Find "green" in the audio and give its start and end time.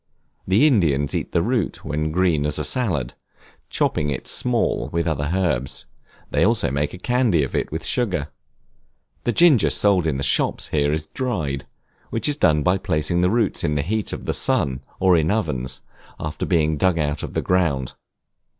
2.11-2.47